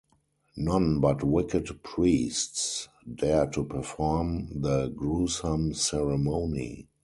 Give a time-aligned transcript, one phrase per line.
[0.57, 6.87] None but wicked priests dare to perform the gruesome ceremony.